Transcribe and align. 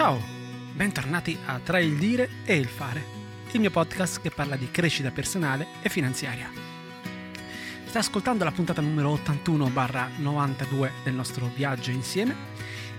Ciao, 0.00 0.18
bentornati 0.72 1.36
a 1.44 1.60
Tra 1.62 1.78
il 1.78 1.98
dire 1.98 2.26
e 2.46 2.56
il 2.56 2.68
fare, 2.68 3.04
il 3.50 3.60
mio 3.60 3.70
podcast 3.70 4.22
che 4.22 4.30
parla 4.30 4.56
di 4.56 4.70
crescita 4.70 5.10
personale 5.10 5.66
e 5.82 5.90
finanziaria. 5.90 6.50
Stai 7.84 8.00
ascoltando 8.00 8.44
la 8.44 8.50
puntata 8.50 8.80
numero 8.80 9.12
81-92 9.12 10.90
del 11.04 11.12
nostro 11.12 11.50
viaggio 11.54 11.90
insieme 11.90 12.34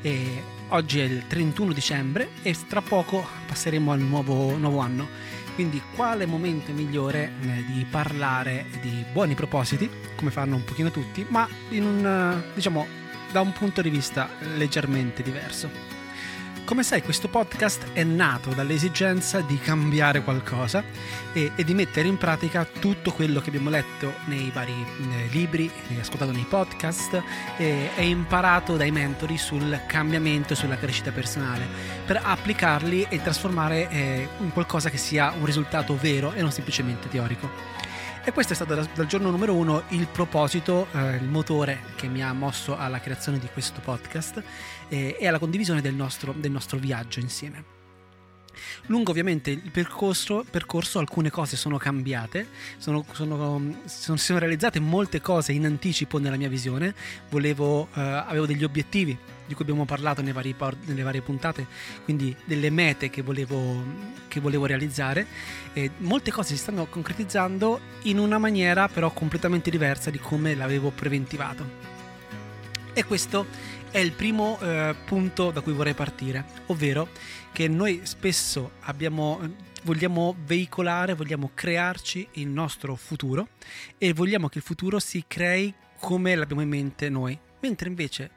e 0.04 0.44
oggi 0.68 1.00
è 1.00 1.06
il 1.06 1.26
31 1.26 1.74
dicembre 1.74 2.34
e 2.44 2.56
tra 2.68 2.84
poco 2.84 3.26
passeremo 3.48 3.92
al 3.92 4.00
nuovo, 4.00 4.56
nuovo 4.56 4.78
anno. 4.78 5.08
Quindi 5.56 5.82
quale 5.96 6.28
momento 6.28 6.72
migliore 6.72 7.32
eh, 7.42 7.66
di 7.66 7.84
parlare 7.90 8.68
di 8.80 9.04
buoni 9.12 9.34
propositi, 9.34 9.90
come 10.16 10.30
fanno 10.30 10.56
un 10.56 10.64
pochino 10.64 10.92
tutti, 10.92 11.26
ma 11.28 11.50
un, 11.72 12.44
diciamo, 12.54 12.86
da 13.32 13.42
un 13.42 13.54
punto 13.54 13.82
di 13.82 13.90
vista 13.90 14.30
leggermente 14.56 15.24
diverso. 15.24 16.01
Come 16.72 16.84
sai, 16.84 17.02
questo 17.02 17.28
podcast 17.28 17.92
è 17.92 18.02
nato 18.06 18.54
dall'esigenza 18.54 19.42
di 19.42 19.60
cambiare 19.60 20.24
qualcosa 20.24 20.82
e, 21.34 21.52
e, 21.54 21.66
di 21.66 21.74
mettere 21.74 22.08
in 22.08 22.18
pratica 22.18 22.64
tutto 22.64 23.12
quello 23.12 23.42
che 23.42 23.50
abbiamo 23.50 23.70
letto 23.70 24.14
nei 24.28 24.50
vari 24.52 24.74
nei 25.00 25.28
libri, 25.32 25.70
ascoltato 26.00 26.32
nei 26.32 26.46
podcast 26.48 27.22
e, 27.58 27.90
e, 27.94 28.06
imparato 28.08 28.78
dai 28.78 28.90
mentori 28.90 29.38
sul 29.38 29.82
cambiamento 29.86 30.54
e 30.54 30.56
sulla 30.56 30.78
crescita 30.78 31.12
personale 31.12 31.68
per 32.06 32.22
applicarli 32.24 33.08
e 33.10 33.22
trasformare 33.22 33.90
eh, 33.90 34.30
in 34.40 34.54
qualcosa 34.54 34.90
che 34.90 34.98
sia 34.98 35.34
un 35.38 35.46
risultato 35.46 35.98
vero 36.00 36.32
e 36.32 36.42
non 36.42 36.54
semplicemente 36.54 37.10
teorico. 37.10 37.91
E 38.24 38.32
questo 38.34 38.54
è 38.54 38.56
stato 38.56 38.76
dal, 38.76 39.08
giorno 39.08 39.32
numero 39.32 39.56
uno 39.56 39.84
il 39.90 40.08
proposito, 40.08 40.86
eh, 40.94 41.16
il 41.16 41.28
motore 41.28 41.80
che 41.96 42.08
mi 42.08 42.24
ha 42.24 42.32
mosso 42.34 42.78
alla 42.78 43.00
creazione 43.00 43.40
di 43.40 43.48
questo 43.52 43.82
podcast 43.82 44.44
eh, 44.90 45.18
e 45.20 45.28
alla 45.28 45.40
condivisione 45.40 45.82
del 45.82 45.96
nostro, 45.96 46.32
del 46.32 46.52
nostro 46.52 46.78
viaggio 46.78 47.20
insieme. 47.20 47.81
Lungo 48.88 49.12
ovviamente 49.12 49.52
il 49.52 49.72
percorso, 49.72 50.46
percorso, 50.50 51.00
alcune 51.00 51.30
cose 51.30 51.56
sono 51.56 51.78
cambiate, 51.78 52.48
sono, 52.78 53.06
sono, 53.12 53.76
sono, 53.86 54.18
sono, 54.18 54.40
realizzate 54.40 54.80
molte 54.80 55.22
cose 55.22 55.52
in 55.52 55.66
anticipo 55.66 56.18
nella 56.20 56.38
mia 56.38 56.50
visione, 56.50 56.94
Volevo, 57.30 57.88
eh, 57.94 58.02
avevo 58.02 58.46
degli 58.46 58.64
obiettivi 58.64 59.18
di 59.46 59.54
cui 59.54 59.64
abbiamo 59.66 59.86
parlato 59.86 60.24
vari, 60.24 60.56
nelle 60.86 61.04
varie 61.04 61.22
puntate, 61.22 61.68
quindi 62.06 62.36
delle 62.46 62.70
mete 62.70 63.10
che 63.10 63.22
volevo, 63.22 63.84
che 64.28 64.40
volevo 64.40 64.66
realizzare. 64.66 65.28
E 65.74 65.92
molte 65.98 66.32
cose 66.32 66.56
si 66.56 66.62
stanno 66.62 66.86
concretizzando 66.86 67.80
in 68.04 68.18
una 68.18 68.38
maniera 68.38 68.88
però 68.88 69.12
completamente 69.12 69.70
diversa 69.70 70.10
di 70.10 70.20
come 70.20 70.56
l'avevo 70.56 70.92
preventivato. 70.92 72.01
E 72.94 73.06
questo 73.06 73.46
è 73.90 74.00
il 74.00 74.12
primo 74.12 74.60
eh, 74.60 74.94
punto 75.06 75.52
da 75.52 75.62
cui 75.62 75.72
vorrei 75.72 75.94
partire, 75.94 76.44
ovvero 76.68 77.08
che 77.54 77.70
noi 77.70 78.02
spesso 78.04 78.72
abbiamo, 78.82 79.40
vogliamo 79.84 80.36
veicolare, 80.46 81.14
vogliamo 81.14 81.52
crearci 81.54 82.28
il 82.34 82.48
nostro 82.48 82.96
futuro 82.96 83.48
e 83.98 84.12
vogliamo 84.14 84.50
che 84.50 84.58
il 84.58 84.64
futuro 84.64 85.00
si 85.00 85.24
crei 85.26 85.74
come 86.00 86.36
l'abbiamo 86.36 86.62
in 86.62 86.70
mente 86.70 87.08
noi. 87.08 87.40
Mentre 87.62 87.90
invece 87.90 88.32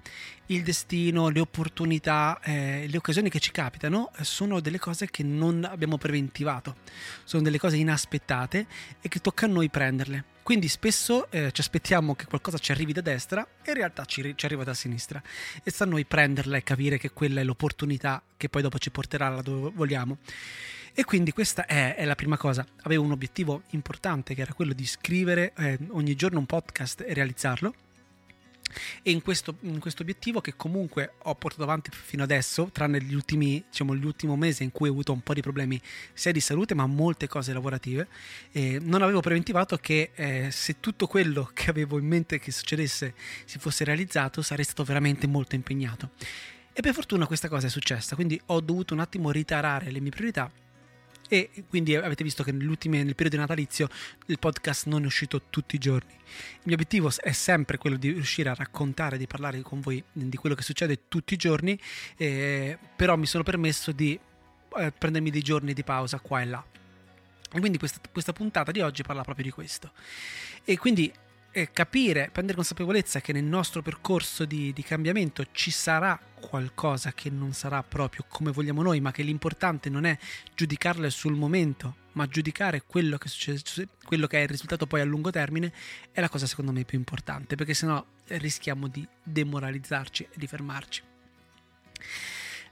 il 0.47 0.62
destino, 0.62 1.28
le 1.28 1.41
opportunità, 1.41 2.39
eh, 2.42 2.86
le 2.86 2.97
occasioni 2.97 3.30
che 3.30 3.41
ci 3.41 3.50
capitano 3.50 4.11
eh, 4.19 4.25
sono 4.25 4.61
delle 4.61 4.78
cose 4.78 5.11
che 5.11 5.22
non 5.22 5.64
abbiamo 5.64 5.97
preventivato, 5.97 6.77
sono 7.25 7.42
delle 7.42 7.58
cose 7.58 7.77
inaspettate 7.77 8.67
e 9.00 9.08
che 9.08 9.20
tocca 9.20 9.47
a 9.47 9.48
noi 9.48 9.70
prenderle. 9.70 10.33
Quindi 10.42 10.69
spesso 10.69 11.30
eh, 11.30 11.50
ci 11.52 11.62
aspettiamo 11.62 12.14
che 12.14 12.27
qualcosa 12.27 12.58
ci 12.58 12.70
arrivi 12.70 12.92
da 12.92 13.00
destra 13.00 13.47
e 13.62 13.70
in 13.70 13.77
realtà 13.77 14.05
ci, 14.05 14.34
ci, 14.36 14.45
arriva 14.45 14.62
da 14.62 14.75
sinistra 14.75 15.22
e 15.62 15.70
sta 15.70 15.84
a 15.84 15.86
noi 15.86 16.05
prenderla 16.05 16.58
e 16.58 16.62
capire 16.62 16.98
che 16.98 17.12
quella 17.12 17.41
è 17.41 17.45
l'opportunità 17.45 18.22
che 18.36 18.50
poi 18.50 18.61
dopo 18.61 18.78
ci 18.78 18.91
porterà 18.91 19.30
là 19.30 19.41
dove 19.41 19.70
vogliamo. 19.75 20.19
E 20.92 21.05
quindi 21.05 21.33
questa 21.33 21.64
è, 21.64 21.95
è, 21.95 22.05
la 22.05 22.14
prima 22.14 22.36
cosa. 22.36 22.64
Avevo 22.83 23.05
un 23.05 23.13
obiettivo 23.13 23.63
importante 23.70 24.34
che 24.34 24.42
era 24.42 24.52
quello 24.52 24.74
di 24.74 24.84
scrivere 24.84 25.55
eh, 25.57 25.79
ogni 25.92 26.14
giorno 26.14 26.39
un 26.39 26.46
podcast 26.46 27.01
e 27.01 27.14
realizzarlo 27.14 27.74
e 29.02 29.11
in 29.11 29.23
questo, 29.23 29.57
in 29.61 29.79
questo, 29.79 30.02
obiettivo 30.02 30.40
che 30.40 30.55
comunque 30.57 31.14
ho 31.23 31.35
portato 31.35 31.62
avanti 31.62 31.90
fino 31.92 32.23
adesso, 32.23 32.70
tranne 32.73 33.01
gli 33.01 33.14
ultimi, 33.14 33.64
diciamo, 33.68 33.92
l'ultimo 33.95 34.36
mese 34.36 34.64
in 34.64 34.73
cui 34.73 34.89
ho 34.89 34.92
avuto 34.92 35.12
un 35.12 35.20
po' 35.20 35.35
di 35.35 35.40
problemi 35.40 35.80
sia 36.12 36.33
di 36.33 36.40
salute 36.40 36.74
ma 36.74 36.86
molte 36.86 37.29
cose 37.29 37.52
lavorative, 37.52 38.08
eh, 38.52 38.79
non 38.80 39.02
avevo 39.02 39.20
preventivato 39.20 39.77
che 39.77 40.11
eh, 40.14 40.51
se 40.51 40.80
tutto 40.80 41.07
quello 41.07 41.51
che 41.55 41.70
avevo 41.70 41.98
in 41.98 42.07
mente 42.07 42.39
che 42.39 42.52
succedesse 42.52 43.14
si 43.45 43.58
fosse 43.58 43.84
realizzato 43.84 44.42
sarei 44.42 44.64
stato 44.64 44.84
veramente 44.84 45.27
molto 45.27 45.55
impegnato. 45.55 46.11
E 46.73 46.80
per 46.80 46.92
fortuna 46.92 47.27
questa 47.27 47.48
cosa 47.48 47.68
è 47.68 47.70
successa, 47.70 48.17
quindi 48.17 48.40
ho 48.46 48.61
dovuto 48.61 48.95
un 48.95 49.01
attimo 49.01 49.30
ritarare 49.30 49.92
le 49.92 50.01
mie 50.01 50.11
priorità 50.11 50.51
e 51.29 51.51
quindi 51.68 51.95
avete 51.96 52.23
visto 52.23 52.42
che 52.42 52.52
nel 52.52 53.14
periodo 53.14 53.36
natalizio 53.36 53.89
il 54.27 54.39
podcast 54.39 54.86
non 54.86 55.02
è 55.02 55.07
uscito 55.07 55.42
tutti 55.51 55.77
i 55.77 55.79
giorni. 55.79 56.12
Il 56.12 56.62
mio 56.64 56.74
obiettivo 56.74 57.11
è 57.17 57.33
sempre 57.33 57.79
quello 57.79 57.96
di 57.96 58.11
riuscire 58.11 58.51
a 58.51 58.55
raccontare, 58.55 59.17
di 59.18 59.27
parlare 59.27 59.61
con 59.63 59.80
voi 59.80 60.02
di 60.13 60.36
quello 60.36 60.55
che 60.55 60.63
succede 60.63 61.08
tutti 61.08 61.34
i 61.34 61.36
giorni, 61.36 61.79
eh, 62.17 62.79
però 62.96 63.17
mi 63.17 63.27
sono 63.27 63.42
permesso 63.42 63.92
di 63.92 64.18
eh, 64.77 64.92
prendermi 64.92 65.30
dei 65.30 65.42
giorni 65.42 65.73
di 65.73 65.83
pausa 65.83 66.18
qua 66.18 66.40
e 66.40 66.45
là. 66.45 66.64
E 67.52 67.61
quindi 67.61 67.79
questa, 67.79 68.01
questa 68.11 68.33
puntata 68.33 68.73
di 68.73 68.80
oggi 68.80 69.02
parla 69.02 69.23
proprio 69.23 69.45
di 69.45 69.51
questo. 69.51 69.92
E 70.64 70.77
quindi 70.77 71.13
capire, 71.73 72.31
prendere 72.33 72.57
consapevolezza 72.57 73.20
che 73.20 73.33
nel 73.33 73.45
nostro 73.45 73.81
percorso 73.81 74.45
di, 74.45 74.73
di, 74.73 74.83
cambiamento 74.83 75.47
ci 75.53 75.70
sarà 75.70 76.19
qualcosa 76.41 77.13
che 77.13 77.31
non 77.31 77.53
sarà 77.53 77.83
proprio 77.85 78.25
come 78.29 78.51
vogliamo 78.51 78.83
noi, 78.83 79.01
ma 79.01 79.13
che 79.13 79.23
l'importante 79.23 79.89
non 79.89 80.05
è 80.05 80.19
giudicarle 80.55 81.11
sul 81.11 81.35
momento, 81.35 81.97
ma 82.13 82.27
giudicare 82.27 82.83
quello 82.85 83.19
che, 83.19 83.29
succede, 83.29 83.89
quello 84.05 84.27
che 84.27 84.39
è 84.39 84.43
il 84.43 84.48
risultato 84.48 84.87
poi 84.87 85.01
a 85.01 85.05
lungo 85.05 85.31
termine, 85.31 85.73
è 86.11 86.20
la 86.20 86.29
cosa 86.29 86.47
secondo 86.47 86.73
me 86.73 86.85
più 86.85 86.98
importante, 86.98 87.55
perché 87.55 87.73
sennò 87.73 88.05
rischiamo 88.27 88.89
di 88.89 89.07
demoralizzarci 89.23 90.25
e 90.25 90.35
di 90.35 90.47
fermarci. 90.48 91.03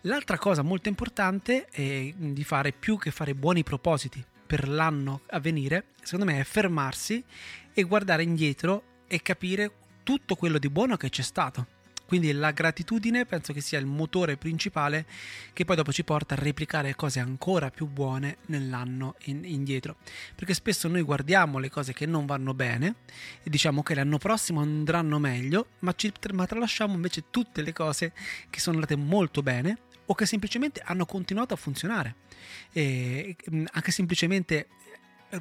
L'altra 0.07 0.37
cosa 0.39 0.63
molto 0.63 0.89
importante 0.89 1.67
è 1.67 2.13
di 2.17 2.43
fare 2.43 2.73
più 2.73 2.99
che 2.99 3.13
fare 3.13 3.37
buoni 3.37 3.63
propositi 3.63 4.25
per 4.53 4.69
l'anno 4.69 5.23
a 5.31 5.41
venire, 5.41 5.93
secondo 6.03 6.31
me 6.31 6.39
è 6.39 6.45
fermarsi 6.45 7.25
e 7.73 7.83
guardare 7.85 8.23
indietro 8.23 9.01
e 9.07 9.23
capire 9.23 9.73
tutto 10.03 10.35
quello 10.35 10.59
di 10.59 10.69
buono 10.69 10.99
che 10.99 11.09
c'è 11.09 11.23
stato. 11.23 11.67
Quindi 12.05 12.31
la 12.33 12.51
gratitudine 12.51 13.25
penso 13.25 13.55
che 13.55 13.63
sia 13.63 13.79
il 13.79 13.87
motore 13.87 14.37
principale 14.37 15.07
che 15.55 15.65
poi 15.65 15.77
dopo 15.77 15.91
ci 15.91 16.05
porta 16.05 16.35
a 16.35 16.39
replicare 16.39 16.95
cose 16.95 17.19
ancora 17.19 17.71
più 17.71 17.87
buone 17.87 18.37
nell'anno 18.49 19.15
in, 19.25 19.43
indietro. 19.47 19.97
Perché 20.35 20.53
spesso 20.53 20.87
noi 20.87 21.01
guardiamo 21.01 21.59
le 21.59 21.71
cose 21.71 21.95
che 21.95 22.05
non 22.05 22.27
vanno 22.27 22.53
bene 22.53 22.97
e 23.43 23.49
diciamo 23.49 23.83
che 23.83 23.95
l'anno 23.95 24.19
prossimo 24.19 24.61
andranno 24.61 25.19
meglio, 25.19 25.69
ma, 25.79 25.95
ci, 25.95 26.13
ma 26.35 26.45
tralasciamo 26.45 26.93
invece 26.93 27.25
tutte 27.31 27.63
le 27.63 27.73
cose 27.73 28.13
che 28.51 28.61
sono 28.61 28.77
andate 28.77 28.97
molto 28.97 29.43
bene 29.43 29.79
o 30.13 30.15
che 30.15 30.27
semplicemente 30.27 30.83
hanno 30.85 31.07
continuato 31.07 31.55
a 31.55 31.57
funzionare. 31.57 32.17
E 32.73 33.35
anche 33.73 33.91
semplicemente 33.91 34.69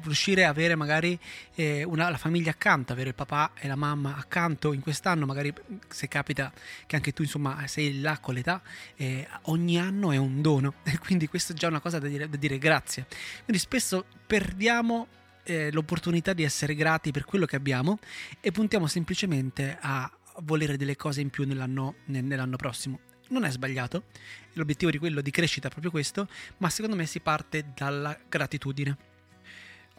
riuscire 0.02 0.46
a 0.46 0.48
avere 0.48 0.74
magari 0.74 1.18
eh, 1.54 1.84
una, 1.84 2.08
la 2.08 2.16
famiglia 2.16 2.52
accanto, 2.52 2.94
avere 2.94 3.10
il 3.10 3.14
papà 3.14 3.52
e 3.54 3.68
la 3.68 3.76
mamma 3.76 4.16
accanto 4.16 4.72
in 4.72 4.80
quest'anno, 4.80 5.26
magari 5.26 5.52
se 5.88 6.08
capita 6.08 6.50
che 6.86 6.96
anche 6.96 7.12
tu 7.12 7.20
insomma 7.20 7.66
sei 7.66 8.00
là 8.00 8.18
con 8.18 8.32
l'età, 8.32 8.62
eh, 8.96 9.28
ogni 9.42 9.78
anno 9.78 10.10
è 10.10 10.16
un 10.16 10.40
dono 10.40 10.76
e 10.84 10.96
quindi 10.96 11.28
questa 11.28 11.52
è 11.52 11.56
già 11.56 11.68
una 11.68 11.80
cosa 11.80 11.98
da 11.98 12.08
dire, 12.08 12.26
da 12.30 12.38
dire 12.38 12.56
grazie. 12.56 13.06
Quindi 13.44 13.62
spesso 13.62 14.06
perdiamo 14.26 15.06
eh, 15.42 15.70
l'opportunità 15.70 16.32
di 16.32 16.44
essere 16.44 16.74
grati 16.74 17.10
per 17.10 17.26
quello 17.26 17.44
che 17.44 17.56
abbiamo 17.56 17.98
e 18.40 18.50
puntiamo 18.52 18.86
semplicemente 18.86 19.76
a 19.78 20.10
volere 20.38 20.78
delle 20.78 20.96
cose 20.96 21.20
in 21.20 21.28
più 21.28 21.44
nell'anno, 21.44 21.96
nell'anno 22.06 22.56
prossimo. 22.56 23.11
Non 23.32 23.44
è 23.44 23.50
sbagliato, 23.50 24.04
l'obiettivo 24.52 24.90
di 24.90 24.98
quello 24.98 25.20
di 25.20 25.30
crescita 25.30 25.66
è 25.66 25.70
proprio 25.70 25.90
questo, 25.90 26.28
ma 26.58 26.68
secondo 26.70 26.96
me 26.96 27.06
si 27.06 27.20
parte 27.20 27.72
dalla 27.74 28.16
gratitudine 28.28 29.10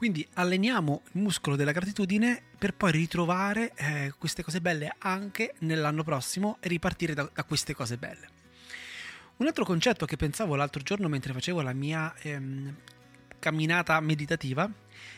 quindi 0.03 0.27
alleniamo 0.33 1.03
il 1.13 1.21
muscolo 1.21 1.55
della 1.55 1.71
gratitudine 1.71 2.41
per 2.57 2.73
poi 2.73 2.91
ritrovare 2.91 3.71
eh, 3.75 4.13
queste 4.17 4.43
cose 4.43 4.59
belle 4.59 4.93
anche 4.97 5.53
nell'anno 5.59 6.03
prossimo 6.03 6.57
e 6.59 6.67
ripartire 6.67 7.13
da, 7.13 7.29
da, 7.33 7.45
queste 7.45 7.73
cose 7.73 7.95
belle. 7.95 8.27
Un 9.37 9.47
altro 9.47 9.63
concetto 9.63 10.05
che 10.05 10.17
pensavo 10.17 10.55
l'altro 10.55 10.81
giorno 10.81 11.07
mentre 11.07 11.31
facevo 11.31 11.61
la 11.61 11.71
mia 11.71 12.13
ehm, 12.17 12.75
camminata 13.43 13.99
meditativa 13.99 14.71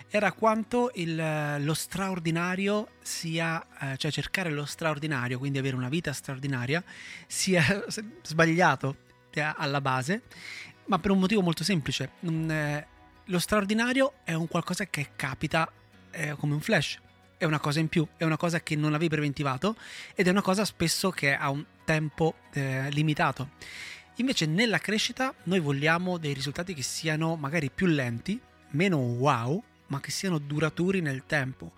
era 0.10 0.32
quanto 0.32 0.90
il, 0.96 1.16
lo 1.60 1.74
straordinario 1.76 2.88
sia, 3.02 3.64
eh, 3.80 3.98
cioè 3.98 4.10
cercare 4.10 4.50
lo 4.50 4.66
straordinario, 4.66 5.38
quindi 5.38 5.60
avere 5.60 5.76
una 5.76 5.90
vita 5.90 6.12
straordinaria, 6.12 6.84
sia 7.28 7.86
sbagliato 8.24 8.96
eh, 9.30 9.42
alla 9.42 9.80
base, 9.80 10.24
ma 10.86 10.98
per 10.98 11.12
un 11.12 11.20
motivo 11.20 11.42
molto 11.42 11.64
semplice. 11.64 12.14
Eh, 12.22 12.86
lo 13.26 13.40
straordinario 13.40 14.14
è 14.24 14.34
un 14.34 14.48
qualcosa 14.48 14.88
che 14.88 15.10
capita 15.16 15.72
eh, 16.10 16.36
come 16.40 16.54
un 16.54 16.62
flash, 16.62 17.00
è 17.38 17.46
una 17.46 17.60
cosa 17.60 17.80
in 17.80 17.90
più, 17.90 18.08
è 18.18 18.24
una 18.24 18.38
cosa 18.38 18.60
che 18.62 18.76
non 18.76 18.94
avevi 18.94 19.10
preventivato 19.10 19.76
ed 20.16 20.26
è 20.26 20.32
una 20.32 20.42
cosa 20.42 20.66
spesso 20.66 21.12
che 21.12 21.36
ha 21.36 21.50
un 21.52 21.64
tempo 21.84 22.36
eh, 22.54 22.90
limitato. 22.90 23.50
Invece 24.16 24.46
nella 24.46 24.80
crescita 24.80 25.34
noi 25.44 25.60
vogliamo 25.60 26.18
dei 26.18 26.34
risultati 26.34 26.74
che 26.74 26.84
siano 26.84 27.36
magari 27.36 27.70
più 27.70 27.88
lenti, 27.88 28.40
meno 28.72 28.98
wow, 28.98 29.62
ma 29.88 30.00
che 30.00 30.12
siano 30.12 30.38
duraturi 30.38 31.02
nel 31.02 31.24
tempo. 31.26 31.74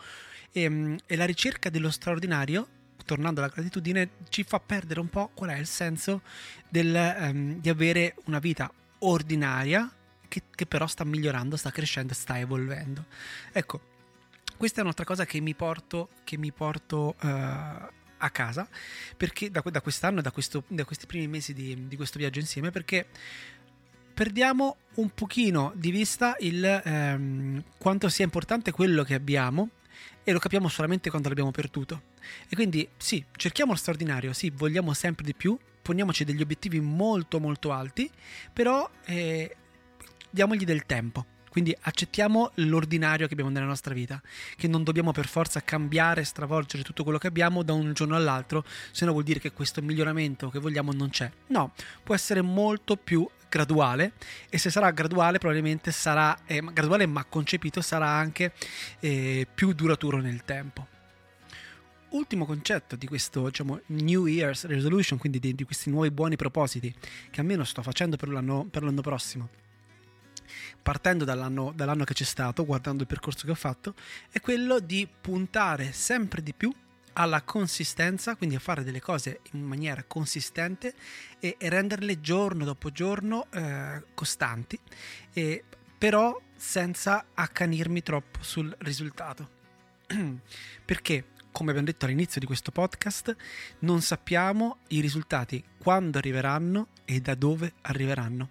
E, 0.52 0.62
ehm, 0.62 0.98
e 1.06 1.16
la 1.16 1.26
ricerca 1.26 1.70
dello 1.70 1.90
straordinario 1.90 2.68
tornando 3.08 3.40
alla 3.40 3.50
gratitudine, 3.50 4.10
ci 4.30 4.44
fa 4.44 4.60
perdere 4.60 5.00
un 5.00 5.10
po' 5.10 5.32
qual 5.34 5.50
è 5.52 5.58
il 5.58 5.66
senso 5.66 6.22
del, 6.68 7.16
um, 7.20 7.60
di 7.60 7.70
avere 7.70 8.16
una 8.26 8.38
vita 8.38 8.72
ordinaria 9.00 9.90
che, 10.28 10.44
che, 10.54 10.66
però 10.66 10.86
sta 10.86 11.06
migliorando, 11.06 11.56
sta 11.56 11.72
crescendo, 11.72 12.14
sta 12.14 12.38
evolvendo. 12.38 13.06
Ecco, 13.54 13.80
questa 14.58 14.80
è 14.80 14.82
un'altra 14.82 15.06
cosa 15.06 15.26
che 15.26 15.40
mi 15.40 15.56
porto, 15.56 16.10
che 16.26 16.38
mi 16.38 16.52
porto 16.52 17.16
uh, 17.22 17.28
a 18.18 18.30
casa 18.30 18.68
perché 19.16 19.50
da, 19.52 19.64
da 19.64 19.82
quest'anno, 19.82 20.22
da, 20.22 20.32
questo, 20.32 20.64
da, 20.68 20.86
questi 20.86 21.06
primi 21.06 21.28
mesi 21.28 21.54
di, 21.54 21.88
di 21.88 21.96
questo 21.96 22.18
viaggio 22.18 22.40
insieme, 22.40 22.72
perché 22.72 23.08
perdiamo 24.14 24.78
un 24.96 25.10
pochino 25.10 25.72
di 25.76 25.92
vista 25.92 26.36
il 26.40 26.64
ehm, 26.64 27.64
quanto 27.78 28.10
sia 28.10 28.26
importante 28.26 28.72
quello 28.72 29.04
che 29.04 29.14
abbiamo 29.14 29.70
e 30.24 30.32
lo 30.32 30.40
capiamo 30.40 30.68
solamente 30.68 31.10
quando 31.10 31.30
l'abbiamo 31.30 31.52
perduto. 31.52 32.02
E 32.50 32.56
quindi 32.56 32.88
sì, 32.98 33.24
cerchiamo 33.36 33.72
lo 33.72 33.78
straordinario, 33.78 34.34
sì, 34.34 34.50
vogliamo 34.50 34.94
sempre 34.94 35.24
di 35.24 35.34
più, 35.34 35.58
poniamoci 35.82 36.26
degli 36.26 36.42
obiettivi 36.42 36.80
molto 36.80 37.40
molto 37.40 37.72
alti, 37.72 38.10
però 38.52 38.90
eh, 39.06 39.56
diamogli 40.30 40.66
del 40.66 40.86
tempo. 40.86 41.37
Quindi 41.58 41.76
accettiamo 41.82 42.52
l'ordinario 42.58 43.26
che 43.26 43.34
abbiamo 43.34 43.50
nella 43.50 43.66
nostra 43.66 43.92
vita, 43.92 44.22
che 44.56 44.68
non 44.68 44.84
dobbiamo 44.84 45.12
per 45.12 45.26
forza 45.26 45.60
cambiare, 45.64 46.24
stravolgere 46.24 46.84
tutto 46.84 47.02
quello 47.02 47.18
che 47.18 47.26
abbiamo 47.26 47.64
da 47.64 47.74
un 47.74 47.94
giorno 47.94 48.16
all'altro, 48.16 48.64
se 48.92 49.06
no 49.06 49.12
vuol 49.12 49.24
dire 49.24 49.40
che 49.40 49.52
questo 49.52 49.82
miglioramento 49.82 50.52
che 50.52 50.60
vogliamo 50.60 50.92
non 50.92 51.10
c'è. 51.10 51.32
No, 51.48 51.74
può 52.04 52.14
essere 52.14 52.44
molto 52.44 52.96
più 52.96 53.28
graduale 53.50 54.12
e 54.50 54.60
se 54.60 54.70
sarà 54.70 54.92
graduale 54.92 55.40
probabilmente 55.40 55.90
sarà 55.90 56.38
eh, 56.46 56.62
graduale 56.72 57.08
ma 57.08 57.24
concepito 57.24 57.82
sarà 57.82 58.08
anche 58.08 58.54
eh, 59.00 59.48
più 59.52 59.74
duraturo 59.74 60.18
nel 60.18 60.46
tempo 60.46 60.86
ultimo 62.10 62.46
concetto 62.46 62.96
di 62.96 63.08
questo 63.08 63.46
diciamo, 63.46 63.82
New 63.88 64.28
Year's 64.28 64.66
Resolution, 64.66 65.20
quindi 65.20 65.40
di, 65.40 65.54
di, 65.54 65.64
questi 65.66 65.90
nuovi 65.90 66.10
buoni 66.10 66.36
propositi 66.36 66.94
che 67.30 67.42
almeno 67.42 67.64
sto 67.64 67.82
facendo 67.82 68.16
per 68.16 68.30
l'anno, 68.30 68.66
per 68.70 68.84
l'anno 68.84 69.02
prossimo, 69.02 69.50
partendo 70.82 71.26
dall'anno, 71.26 71.72
dall'anno 71.76 72.04
che 72.04 72.14
c'è 72.14 72.24
stato, 72.24 72.66
guardando 72.66 73.04
il 73.04 73.08
percorso 73.08 73.46
che 73.46 73.52
ho 73.52 73.56
fatto, 73.56 73.94
è 74.30 74.40
quello 74.40 74.80
di 74.80 75.08
puntare 75.22 75.92
sempre 75.92 76.42
di 76.44 76.54
più 76.54 76.74
alla 77.14 77.42
consistenza, 77.42 78.36
quindi 78.36 78.56
a 78.56 78.60
fare 78.60 78.84
delle 78.84 79.02
cose 79.02 79.42
in 79.54 79.64
maniera 79.64 80.04
consistente 80.04 80.94
e, 81.40 81.56
e 81.58 81.70
renderle 81.70 82.22
giorno 82.22 82.64
dopo 82.64 82.92
giorno 82.92 83.48
eh, 83.52 84.04
costanti, 84.14 84.80
e, 85.34 85.64
però 85.98 86.40
senza 86.56 87.26
accanirmi 87.34 88.04
troppo 88.04 88.40
sul 88.42 88.74
risultato. 88.80 89.50
Perché 90.86 91.26
come 91.58 91.72
abbiamo 91.72 91.90
detto 91.90 92.06
all'inizio 92.06 92.40
di 92.40 92.46
questo 92.46 92.70
podcast, 92.70 93.36
non 93.80 94.02
sappiamo 94.02 94.78
i 94.90 95.00
risultati 95.00 95.64
quando 95.80 96.20
arriveranno 96.20 96.90
e 97.04 97.20
da 97.20 97.34
dove 97.34 97.74
arriveranno. 97.82 98.50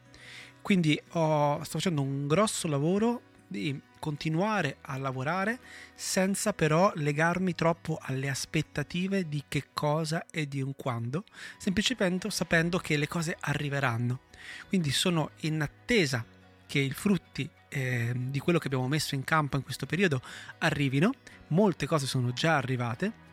Quindi 0.67 1.01
ho, 1.11 1.63
sto 1.63 1.79
facendo 1.79 2.03
un 2.03 2.27
grosso 2.27 2.67
lavoro 2.67 3.21
di 3.47 3.81
continuare 4.01 4.79
a 4.81 4.97
lavorare 4.97 5.61
senza 5.95 6.53
però 6.53 6.91
legarmi 6.97 7.55
troppo 7.55 8.01
alle 8.03 8.29
aspettative 8.29 9.29
di 9.29 9.45
che 9.47 9.67
cosa 9.73 10.27
e 10.29 10.49
di 10.49 10.61
un 10.61 10.75
quando, 10.75 11.23
semplicemente 11.57 12.29
sapendo 12.31 12.79
che 12.79 12.97
le 12.97 13.07
cose 13.07 13.37
arriveranno. 13.39 14.23
Quindi 14.67 14.91
sono 14.91 15.31
in 15.43 15.63
attesa 15.63 16.25
che 16.67 16.81
i 16.81 16.91
frutti 16.91 17.49
eh, 17.69 18.13
di 18.13 18.41
quello 18.41 18.59
che 18.59 18.67
abbiamo 18.67 18.89
messo 18.89 19.15
in 19.15 19.23
campo 19.23 19.57
in 19.57 19.63
questo 19.63 19.87
periodo 19.87 20.21
arrivino. 20.59 21.13
Molte 21.49 21.87
cose 21.87 22.07
sono 22.09 22.33
già 22.33 22.57
arrivate. 22.57 23.25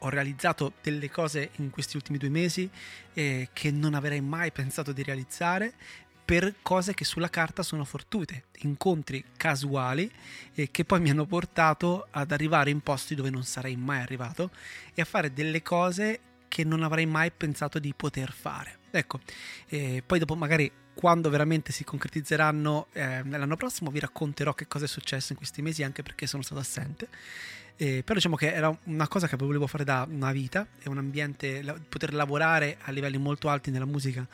Ho 0.00 0.10
realizzato 0.10 0.74
delle 0.82 1.08
cose 1.08 1.52
in 1.56 1.70
questi 1.70 1.96
ultimi 1.96 2.18
due 2.18 2.28
mesi 2.28 2.68
eh, 3.14 3.48
che 3.54 3.70
non 3.70 3.94
avrei 3.94 4.20
mai 4.20 4.50
pensato 4.52 4.92
di 4.92 5.02
realizzare 5.02 5.72
per 6.32 6.54
cose 6.62 6.94
che 6.94 7.04
sulla 7.04 7.28
carta 7.28 7.62
sono 7.62 7.84
fortuite, 7.84 8.44
incontri 8.60 9.22
casuali 9.36 10.10
eh, 10.54 10.70
che 10.70 10.82
poi 10.86 10.98
mi 10.98 11.10
hanno 11.10 11.26
portato 11.26 12.06
ad 12.10 12.32
arrivare 12.32 12.70
in 12.70 12.80
posti 12.80 13.14
dove 13.14 13.28
non 13.28 13.44
sarei 13.44 13.76
mai 13.76 14.00
arrivato 14.00 14.50
e 14.94 15.02
a 15.02 15.04
fare 15.04 15.34
delle 15.34 15.60
cose 15.60 16.20
che 16.48 16.64
non 16.64 16.84
avrei 16.84 17.04
mai 17.04 17.30
pensato 17.32 17.78
di 17.78 17.92
poter 17.94 18.32
fare. 18.32 18.78
Ecco, 18.90 19.20
eh, 19.68 20.02
poi 20.06 20.18
dopo 20.18 20.34
magari 20.34 20.72
quando 20.94 21.28
veramente 21.28 21.70
si 21.70 21.84
concretizzeranno 21.84 22.86
eh, 22.92 23.22
l'anno 23.24 23.56
prossimo 23.56 23.90
vi 23.90 23.98
racconterò 23.98 24.54
che 24.54 24.66
cosa 24.66 24.86
è 24.86 24.88
successo 24.88 25.32
in 25.32 25.36
questi 25.36 25.60
mesi 25.60 25.82
anche 25.82 26.02
perché 26.02 26.26
sono 26.26 26.42
stato 26.42 26.62
assente. 26.62 27.08
Eh, 27.76 28.02
però 28.02 28.14
diciamo 28.14 28.36
che 28.36 28.54
era 28.54 28.74
una 28.84 29.06
cosa 29.06 29.28
che 29.28 29.36
volevo 29.36 29.66
fare 29.66 29.84
da 29.84 30.08
una 30.08 30.32
vita, 30.32 30.66
è 30.78 30.88
un 30.88 30.96
ambiente, 30.96 31.60
la, 31.60 31.74
poter 31.86 32.14
lavorare 32.14 32.78
a 32.80 32.90
livelli 32.90 33.18
molto 33.18 33.50
alti 33.50 33.70
nella 33.70 33.84
musica 33.84 34.26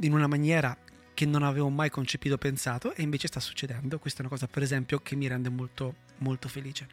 in 0.00 0.12
una 0.12 0.26
maniera 0.26 0.76
che 1.14 1.24
non 1.26 1.42
avevo 1.42 1.68
mai 1.70 1.90
concepito 1.90 2.34
o 2.34 2.38
pensato 2.38 2.92
e 2.94 3.02
invece 3.02 3.28
sta 3.28 3.40
succedendo. 3.40 3.98
Questa 3.98 4.18
è 4.18 4.22
una 4.22 4.30
cosa 4.30 4.46
per 4.46 4.62
esempio 4.62 4.98
che 4.98 5.16
mi 5.16 5.26
rende 5.28 5.48
molto 5.48 5.94
molto 6.18 6.48
felice. 6.48 6.86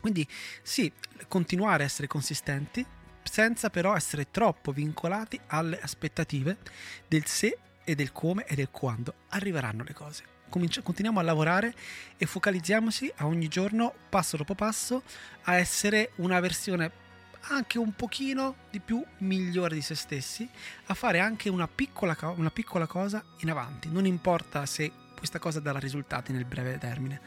Quindi 0.00 0.26
sì, 0.62 0.92
continuare 1.26 1.82
a 1.82 1.86
essere 1.86 2.06
consistenti, 2.06 2.84
senza 3.22 3.70
però 3.70 3.96
essere 3.96 4.30
troppo 4.30 4.72
vincolati 4.72 5.38
alle 5.48 5.80
aspettative 5.80 6.58
del 7.06 7.26
se 7.26 7.58
e 7.84 7.94
del 7.94 8.12
come 8.12 8.46
e 8.46 8.54
del 8.54 8.70
quando 8.70 9.14
arriveranno 9.28 9.82
le 9.82 9.94
cose. 9.94 10.36
Cominci- 10.48 10.82
continuiamo 10.82 11.20
a 11.20 11.22
lavorare 11.22 11.74
e 12.16 12.26
focalizziamoci 12.26 13.12
a 13.16 13.26
ogni 13.26 13.48
giorno, 13.48 13.92
passo 14.08 14.36
dopo 14.36 14.54
passo, 14.54 15.02
a 15.42 15.56
essere 15.56 16.12
una 16.16 16.40
versione 16.40 17.06
anche 17.48 17.78
un 17.78 17.92
pochino 17.94 18.56
di 18.70 18.80
più 18.80 19.02
migliore 19.18 19.74
di 19.74 19.82
se 19.82 19.94
stessi, 19.94 20.48
a 20.86 20.94
fare 20.94 21.20
anche 21.20 21.48
una 21.48 21.68
piccola, 21.68 22.16
una 22.36 22.50
piccola 22.50 22.86
cosa 22.86 23.22
in 23.38 23.50
avanti. 23.50 23.88
Non 23.90 24.06
importa 24.06 24.66
se 24.66 24.90
questa 25.16 25.38
cosa 25.38 25.60
darà 25.60 25.78
risultati 25.78 26.32
nel 26.32 26.44
breve 26.44 26.78
termine. 26.78 27.20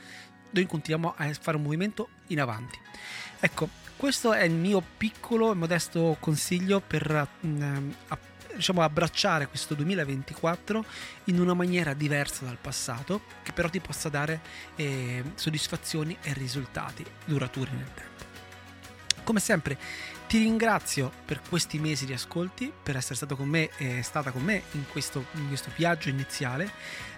Noi 0.52 0.66
continuiamo 0.66 1.14
a 1.16 1.34
fare 1.34 1.58
un 1.58 1.64
movimento 1.64 2.10
in 2.28 2.42
avanti. 2.42 2.78
Ecco, 3.40 3.70
questo 3.96 4.34
è 4.34 4.44
il 4.44 4.54
mio 4.54 4.84
piccolo 4.98 5.52
e 5.52 5.56
modesto 5.56 6.18
consiglio 6.20 6.80
per 6.80 7.28
um, 7.42 7.94
diciamo, 8.56 8.82
abbracciare 8.82 9.48
questo 9.48 9.74
2024 9.76 10.86
in 11.26 11.40
una 11.40 11.54
maniera 11.54 11.94
diversa 11.94 12.46
dal 12.46 12.58
passato, 12.60 13.22
che 13.44 13.52
però 13.52 13.70
ti 13.70 13.80
possa 13.80 14.10
dare 14.10 14.42
eh, 14.76 15.24
soddisfazioni 15.36 16.18
e 16.22 16.34
risultati 16.34 17.06
duraturi 17.26 17.72
nel 17.72 17.94
tempo. 17.94 18.31
Come 19.32 19.44
sempre 19.44 19.78
ti 20.28 20.40
ringrazio 20.40 21.10
per 21.24 21.40
questi 21.48 21.80
mesi 21.80 22.06
di 22.06 22.12
ascolti, 22.12 22.70
per 22.84 22.98
essere 22.98 23.16
stato 23.16 23.38
con 23.38 23.48
me 23.48 23.70
e 23.78 24.02
stata 24.02 24.30
con 24.32 24.44
me 24.44 24.64
in 24.74 24.84
questo, 24.90 25.26
in 25.36 25.48
questo 25.48 25.72
viaggio 25.74 26.10
iniziale. 26.10 26.70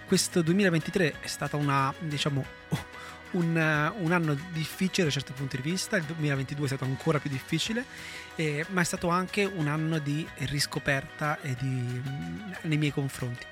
Questo 0.06 0.40
2023 0.40 1.22
è 1.22 1.26
stata 1.26 1.56
una, 1.56 1.92
diciamo, 1.98 2.44
un, 3.32 3.92
un, 3.98 4.12
anno 4.12 4.38
difficile 4.52 5.08
da 5.08 5.12
certi 5.12 5.32
punti 5.32 5.56
di 5.56 5.68
vista, 5.68 5.96
il 5.96 6.04
2022 6.04 6.64
è 6.64 6.68
stato 6.68 6.84
ancora 6.84 7.18
più 7.18 7.30
difficile, 7.30 7.84
eh, 8.36 8.64
ma 8.68 8.80
è 8.80 8.84
stato 8.84 9.08
anche 9.08 9.42
un 9.42 9.66
anno 9.66 9.98
di 9.98 10.24
riscoperta 10.36 11.36
di, 11.42 11.66
mm, 11.66 12.52
nei 12.60 12.78
miei 12.78 12.92
confronti. 12.92 13.44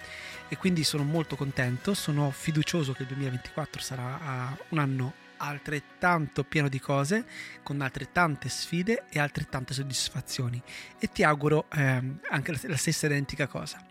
E 0.46 0.56
quindi 0.56 0.84
sono 0.84 1.02
molto 1.02 1.34
contento, 1.34 1.94
sono 1.94 2.30
fiducioso 2.30 2.92
che 2.92 3.02
il 3.02 3.08
2024 3.08 3.80
sarà 3.80 4.54
uh, 4.56 4.64
un 4.68 4.78
anno 4.78 5.21
altrettanto 5.42 6.44
pieno 6.44 6.68
di 6.68 6.78
cose, 6.78 7.24
con 7.62 7.80
altrettante 7.80 8.48
sfide 8.48 9.04
e 9.10 9.18
altrettante 9.18 9.74
soddisfazioni. 9.74 10.62
E 10.98 11.08
ti 11.08 11.22
auguro 11.22 11.66
ehm, 11.72 12.20
anche 12.30 12.56
la 12.66 12.76
stessa 12.76 13.06
identica 13.06 13.46
cosa. 13.46 13.84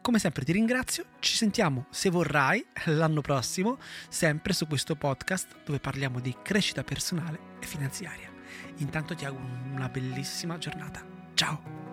Come 0.00 0.18
sempre 0.18 0.44
ti 0.44 0.52
ringrazio, 0.52 1.06
ci 1.20 1.36
sentiamo 1.36 1.86
se 1.90 2.10
vorrai 2.10 2.64
l'anno 2.86 3.20
prossimo, 3.20 3.78
sempre 4.08 4.52
su 4.52 4.66
questo 4.66 4.96
podcast 4.96 5.62
dove 5.64 5.78
parliamo 5.78 6.20
di 6.20 6.34
crescita 6.42 6.82
personale 6.82 7.38
e 7.60 7.66
finanziaria. 7.66 8.32
Intanto 8.78 9.14
ti 9.14 9.24
auguro 9.24 9.46
una 9.72 9.88
bellissima 9.88 10.58
giornata. 10.58 11.04
Ciao! 11.34 11.83